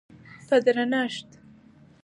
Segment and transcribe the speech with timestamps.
[0.47, 1.29] په درنښت،